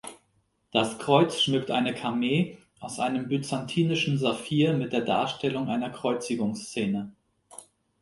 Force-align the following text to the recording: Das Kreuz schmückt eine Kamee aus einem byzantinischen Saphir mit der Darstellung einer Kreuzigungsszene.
Das 0.71 0.97
Kreuz 0.97 1.39
schmückt 1.39 1.69
eine 1.69 1.93
Kamee 1.93 2.57
aus 2.79 2.97
einem 2.99 3.27
byzantinischen 3.27 4.17
Saphir 4.17 4.73
mit 4.73 4.93
der 4.93 5.01
Darstellung 5.01 5.69
einer 5.69 5.91
Kreuzigungsszene. 5.91 7.11